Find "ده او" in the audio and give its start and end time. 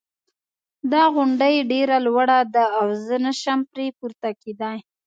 2.53-2.87